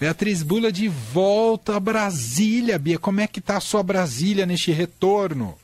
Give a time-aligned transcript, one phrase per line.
[0.00, 3.00] Beatriz Bula de volta a Brasília, Bia.
[3.00, 5.56] Como é que está a sua Brasília neste retorno?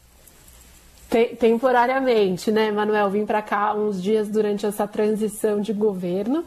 [1.39, 3.09] temporariamente, né, Manuel?
[3.09, 6.45] Vim para cá uns dias durante essa transição de governo.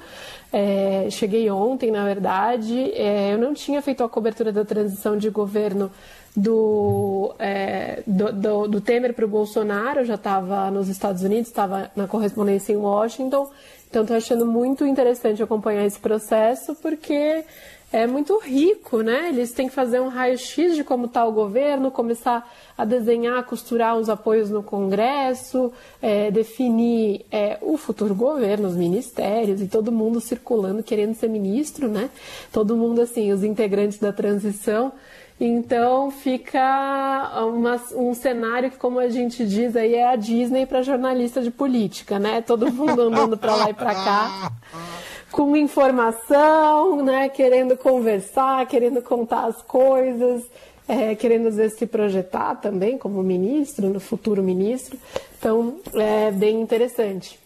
[0.51, 2.91] É, cheguei ontem, na verdade.
[2.91, 5.89] É, eu não tinha feito a cobertura da transição de governo
[6.35, 10.01] do, é, do, do, do, Temer para o Bolsonaro.
[10.01, 13.49] Eu já estava nos Estados Unidos, estava na correspondência em Washington.
[13.89, 17.45] Então, estou achando muito interessante acompanhar esse processo, porque
[17.91, 19.29] é muito rico, né?
[19.29, 23.95] Eles têm que fazer um raio-x de como está o governo, começar a desenhar, costurar
[23.95, 30.19] os apoios no Congresso, é, definir é, o futuro governo, os ministérios e todo mundo
[30.19, 32.09] circulando querendo ser ministro, né?
[32.51, 34.91] Todo mundo assim, os integrantes da transição.
[35.39, 40.81] Então fica uma, um cenário que, como a gente diz aí, é a Disney para
[40.81, 42.41] jornalista de política, né?
[42.41, 44.51] Todo mundo andando para lá e para cá
[45.31, 47.29] com informação, né?
[47.29, 50.43] Querendo conversar, querendo contar as coisas,
[50.87, 54.97] é, querendo às vezes se projetar também como ministro, no futuro ministro.
[55.37, 57.39] Então, é bem interessante.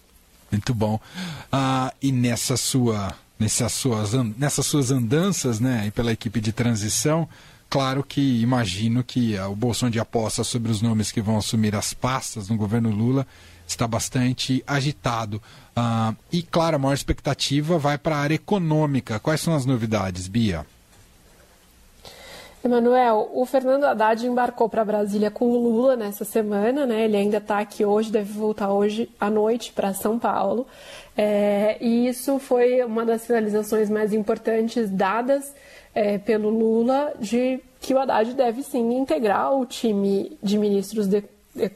[0.51, 0.99] Muito bom.
[1.51, 7.27] Ah, e nessa sua, nessas suas, nessas suas andanças, né, pela equipe de transição,
[7.69, 11.93] claro que imagino que o bolsão de aposta sobre os nomes que vão assumir as
[11.93, 13.25] pastas no governo Lula
[13.71, 15.41] está bastante agitado.
[15.75, 19.19] Ah, e, claro, a maior expectativa vai para a área econômica.
[19.19, 20.65] Quais são as novidades, Bia?
[22.63, 27.05] Emanuel, o Fernando Haddad embarcou para Brasília com o Lula nessa semana, né?
[27.05, 30.67] Ele ainda está aqui hoje, deve voltar hoje à noite para São Paulo.
[31.17, 35.55] É, e isso foi uma das sinalizações mais importantes dadas
[35.95, 41.23] é, pelo Lula de que o Haddad deve sim integrar o time de ministros de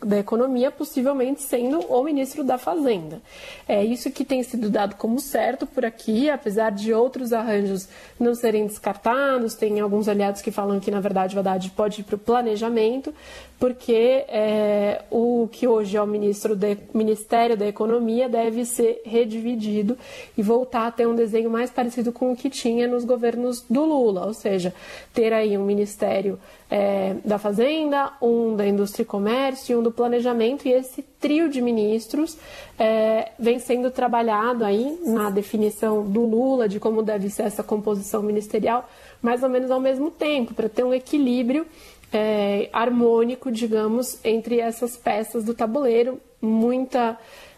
[0.06, 3.22] da Economia, possivelmente sendo o ministro da Fazenda.
[3.68, 8.34] É isso que tem sido dado como certo por aqui, apesar de outros arranjos não
[8.34, 9.54] serem descartados.
[9.54, 13.14] Tem alguns aliados que falam que, na verdade, o Haddad pode ir para o planejamento,
[13.60, 19.98] porque é, o que hoje é o ministro de, Ministério da Economia deve ser redividido
[20.38, 23.84] e voltar a ter um desenho mais parecido com o que tinha nos governos do
[23.84, 24.74] Lula, ou seja,
[25.14, 26.40] ter aí um Ministério
[26.70, 31.50] é, da Fazenda, um da Indústria e Comércio e um do Planejamento, e esse trio
[31.50, 32.38] de ministros
[32.78, 38.22] é, vem sendo trabalhado aí na definição do Lula de como deve ser essa composição
[38.24, 38.90] ministerial,
[39.22, 41.66] mais ou menos ao mesmo tempo, para ter um equilíbrio
[42.12, 46.20] é, harmônico, digamos, entre essas peças do tabuleiro.
[46.42, 47.18] Muita,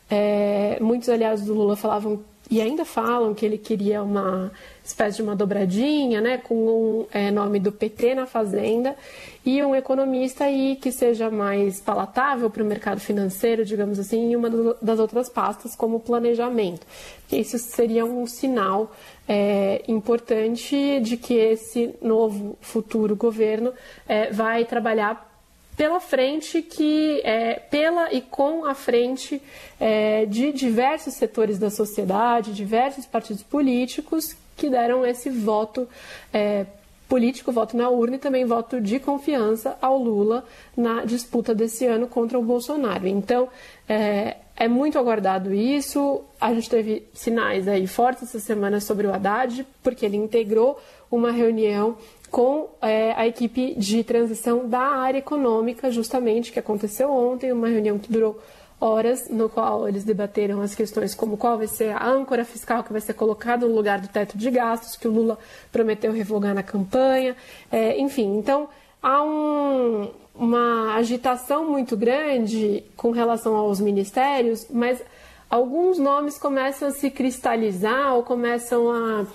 [0.10, 4.52] é, muitos aliados do Lula falavam e ainda falam que ele queria uma
[4.84, 8.96] espécie de uma dobradinha, né, com um, é, nome do PT na Fazenda
[9.46, 14.36] e um economista aí que seja mais palatável para o mercado financeiro, digamos assim, em
[14.36, 14.50] uma
[14.82, 16.88] das outras pastas como planejamento.
[17.30, 18.92] Isso seria um sinal
[19.28, 23.74] é, importante de que esse novo futuro governo
[24.08, 25.27] é, vai trabalhar
[25.78, 29.40] pela frente que é, pela e com a frente
[29.80, 35.88] é, de diversos setores da sociedade, diversos partidos políticos que deram esse voto
[36.34, 36.66] é,
[37.08, 40.44] político, voto na urna e também voto de confiança ao Lula
[40.76, 43.08] na disputa desse ano contra o Bolsonaro.
[43.08, 43.48] Então,
[43.88, 46.24] é, é muito aguardado isso.
[46.42, 50.80] A gente teve sinais aí fortes essa semana sobre o Haddad, porque ele integrou
[51.12, 51.96] uma reunião
[52.32, 58.00] com é, a equipe de transição da área econômica, justamente, que aconteceu ontem, uma reunião
[58.00, 58.40] que durou
[58.82, 62.92] horas, no qual eles debateram as questões como qual vai ser a âncora fiscal que
[62.92, 65.38] vai ser colocada no lugar do teto de gastos, que o Lula
[65.72, 67.36] prometeu revogar na campanha,
[67.72, 68.70] é, enfim, então
[69.02, 75.02] há um, uma agitação muito grande com relação aos ministérios, mas
[75.50, 79.26] alguns nomes começam a se cristalizar ou começam a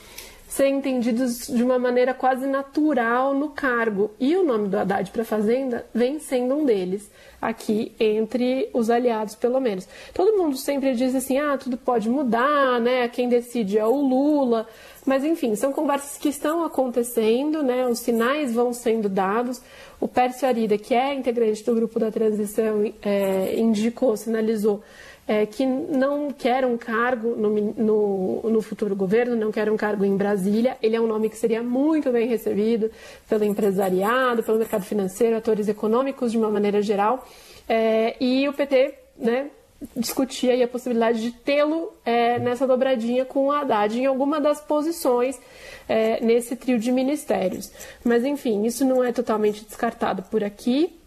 [0.53, 4.11] ser entendidos de uma maneira quase natural no cargo.
[4.21, 8.91] E o nome do Haddad para a Fazenda vem sendo um deles, aqui entre os
[8.91, 9.89] aliados, pelo menos.
[10.12, 13.09] Todo mundo sempre diz assim: ah, tudo pode mudar, né?
[13.09, 14.69] Quem decide é o Lula.
[15.07, 17.87] Mas, enfim, são conversas que estão acontecendo, né?
[17.87, 19.61] Os sinais vão sendo dados.
[19.99, 24.82] O Pércio Arida, que é integrante do grupo da transição, é, indicou, sinalizou
[25.27, 30.05] é, que não quer um cargo no, no, no, futuro governo, não quer um cargo
[30.05, 30.77] em Brasília.
[30.83, 32.91] Ele é um nome que seria muito bem recebido
[33.29, 37.27] pelo empresariado, pelo mercado financeiro, atores econômicos de uma maneira geral.
[37.69, 39.51] É, e o PT né,
[39.97, 45.41] discutia a possibilidade de tê-lo é, nessa dobradinha com o Haddad em alguma das posições
[45.89, 47.71] é, nesse trio de ministérios.
[48.05, 50.99] Mas, enfim, isso não é totalmente descartado por aqui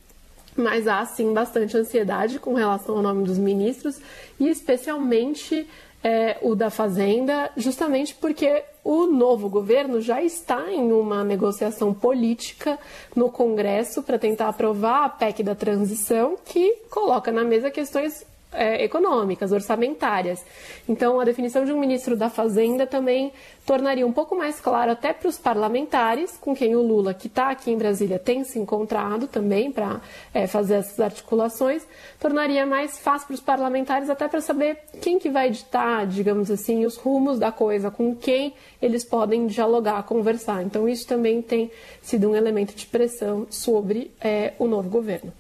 [0.56, 4.00] mas há sim bastante ansiedade com relação ao nome dos ministros
[4.40, 5.68] e especialmente
[6.04, 12.78] é, o da Fazenda, justamente porque o novo governo já está em uma negociação política
[13.16, 18.24] no Congresso para tentar aprovar a PEC da transição, que coloca na mesa questões
[18.56, 20.44] é, econômicas, orçamentárias.
[20.88, 23.32] Então, a definição de um ministro da Fazenda também
[23.66, 27.50] tornaria um pouco mais claro até para os parlamentares, com quem o Lula, que está
[27.50, 30.02] aqui em Brasília, tem se encontrado também para
[30.34, 31.86] é, fazer essas articulações,
[32.20, 36.86] tornaria mais fácil para os parlamentares até para saber quem que vai editar, digamos assim,
[36.86, 40.64] os rumos da coisa, com quem eles podem dialogar, conversar.
[40.64, 41.72] Então, isso também tem
[42.02, 45.34] sido um elemento de pressão sobre é, o novo governo.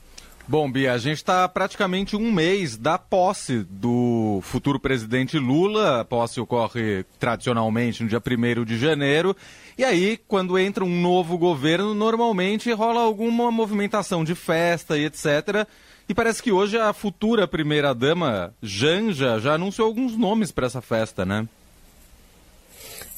[0.47, 6.01] Bom, Bia, a gente está praticamente um mês da posse do futuro presidente Lula.
[6.01, 9.35] A posse ocorre tradicionalmente no dia 1 de janeiro.
[9.75, 15.67] E aí, quando entra um novo governo, normalmente rola alguma movimentação de festa e etc.
[16.07, 21.25] E parece que hoje a futura primeira-dama, Janja, já anunciou alguns nomes para essa festa,
[21.25, 21.47] né?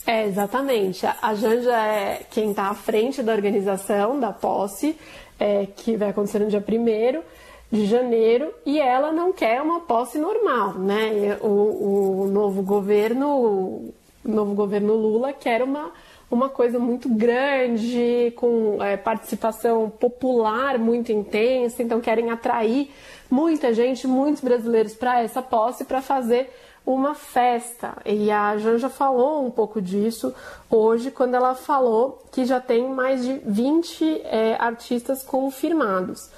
[0.07, 1.05] É, exatamente.
[1.05, 4.97] A Janja é quem está à frente da organização da posse
[5.37, 7.21] é, que vai acontecer no dia 1
[7.69, 11.37] de janeiro, e ela não quer uma posse normal, né?
[11.41, 13.93] O, o novo governo, o
[14.23, 15.91] novo governo Lula quer uma,
[16.31, 22.89] uma coisa muito grande, com é, participação popular muito intensa, então querem atrair
[23.29, 26.49] muita gente, muitos brasileiros para essa posse para fazer
[26.87, 27.97] uma festa.
[28.05, 30.33] E a Janja falou um pouco disso
[30.71, 36.29] hoje, quando ela falou que já tem mais de 20 é, artistas confirmados.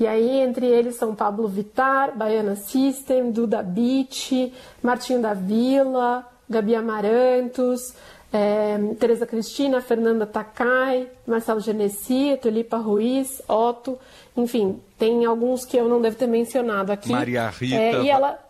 [0.00, 4.52] E aí, entre eles são Pablo Vittar, Baiana System, Duda Beat,
[4.82, 7.92] Martinho da Vila, Gabi Amarantos,
[8.32, 13.98] é, Tereza Cristina, Fernanda Takai, Marcelo Genesi, Tulipa Ruiz, Otto,
[14.34, 17.10] enfim, tem alguns que eu não devo ter mencionado aqui.
[17.10, 17.74] Maria Rita.
[17.74, 18.47] É, e ela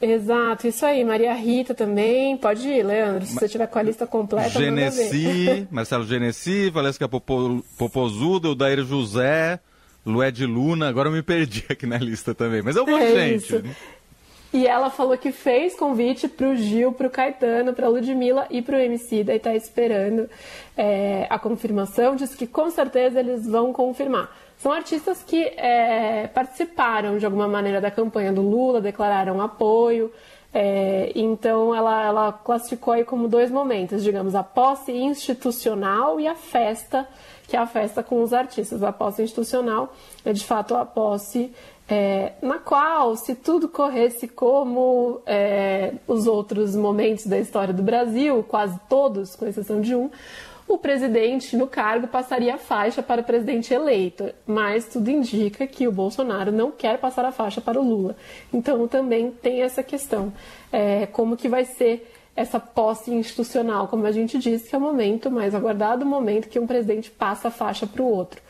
[0.00, 1.02] Exato, isso aí.
[1.04, 2.36] Maria Rita também.
[2.36, 3.24] Pode ir, Leandro.
[3.26, 9.58] Se você tiver com a lista completa, Genesi, Marcelo Genesi, Valesca Popo, Popozuda, Odair José,
[10.04, 10.88] Lued Luna.
[10.88, 12.62] Agora eu me perdi aqui na lista também.
[12.62, 13.56] Mas é um monte de é gente.
[13.56, 13.62] Isso.
[14.52, 19.24] E ela falou que fez convite pro Gil, pro Caetano, pra Ludmilla e pro MC,
[19.24, 20.30] daí tá esperando
[20.76, 22.14] é, a confirmação.
[22.14, 24.30] Diz que com certeza eles vão confirmar.
[24.64, 30.10] São artistas que é, participaram de alguma maneira da campanha do Lula, declararam apoio.
[30.54, 36.34] É, então ela, ela classificou aí como dois momentos, digamos, a posse institucional e a
[36.34, 37.06] festa,
[37.46, 38.82] que é a festa com os artistas.
[38.82, 39.92] A posse institucional
[40.24, 41.52] é de fato a posse
[41.86, 48.42] é, na qual, se tudo corresse como é, os outros momentos da história do Brasil,
[48.48, 50.10] quase todos, com exceção de um,
[50.66, 55.86] o presidente no cargo passaria a faixa para o presidente eleito, mas tudo indica que
[55.86, 58.16] o Bolsonaro não quer passar a faixa para o Lula.
[58.52, 60.32] Então também tem essa questão,
[60.72, 64.80] é, como que vai ser essa posse institucional, como a gente disse, que é o
[64.80, 68.40] momento mais aguardado, o momento que um presidente passa a faixa para o outro.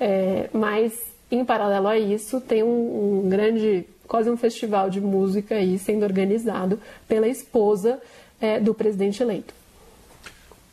[0.00, 0.94] É, mas,
[1.30, 6.04] em paralelo a isso, tem um, um grande, quase um festival de música aí sendo
[6.04, 8.00] organizado pela esposa
[8.40, 9.52] é, do presidente eleito.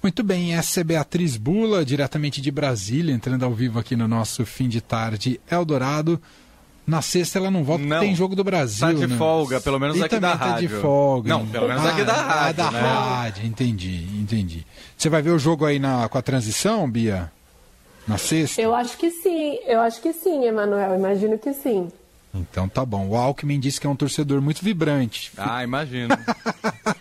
[0.01, 4.43] Muito bem, essa é Beatriz Bula, diretamente de Brasília, entrando ao vivo aqui no nosso
[4.47, 6.19] fim de tarde Eldorado.
[6.87, 8.87] Na sexta ela não volta, não, tem jogo do Brasil.
[8.87, 9.15] Tá de né?
[9.15, 10.67] folga, pelo menos e aqui da tá rádio.
[10.67, 11.29] de folga.
[11.29, 12.33] Não, pelo menos ah, aqui da rádio.
[12.33, 12.79] Ah, da né?
[12.79, 14.65] rádio, entendi, entendi.
[14.97, 17.31] Você vai ver o jogo aí na, com a transição, Bia?
[18.07, 18.59] Na sexta?
[18.59, 21.91] Eu acho que sim, eu acho que sim, Emanuel, imagino que sim.
[22.33, 23.07] Então tá bom.
[23.09, 25.31] O Alckmin disse que é um torcedor muito vibrante.
[25.37, 26.17] Ah, imagino.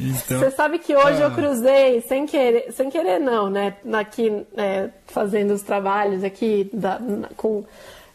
[0.00, 0.38] então...
[0.38, 1.26] Você sabe que hoje ah.
[1.26, 3.74] eu cruzei, sem querer, sem querer não, né?
[3.92, 7.00] Aqui, é, fazendo os trabalhos aqui da,
[7.36, 7.64] com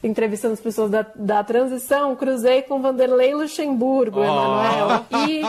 [0.05, 4.23] entrevistando as pessoas da, da transição, cruzei com Vanderlei Luxemburgo, oh.
[4.23, 5.05] Emanuel.
[5.27, 5.41] E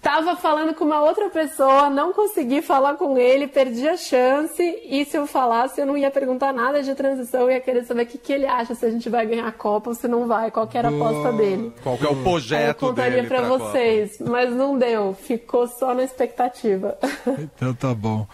[0.00, 4.62] tava falando com uma outra pessoa, não consegui falar com ele, perdi a chance.
[4.84, 8.02] E se eu falasse, eu não ia perguntar nada de transição, eu ia querer saber
[8.02, 10.26] o que, que ele acha, se a gente vai ganhar a Copa ou se não
[10.26, 11.72] vai, qual era a aposta dele.
[11.82, 14.30] Qual é o projeto eu contaria para vocês, Copa.
[14.30, 16.96] mas não deu, ficou só na expectativa.
[17.26, 18.26] Então tá bom.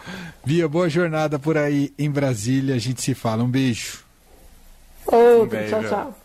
[0.43, 3.43] Bia, boa jornada por aí em Brasília, a gente se fala.
[3.43, 4.10] Um beijo.
[5.11, 6.20] 哦，对对对。